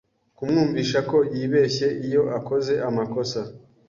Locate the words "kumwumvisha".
0.37-0.99